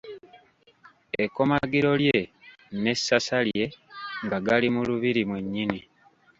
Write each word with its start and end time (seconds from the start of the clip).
Ekkomagiro 1.23 1.91
lye 2.03 2.19
n'essasa 2.81 3.37
lye 3.47 3.65
nga 4.25 4.37
gali 4.45 4.67
mu 4.75 4.81
Lubiri 4.87 5.21
mwennyini. 5.29 5.79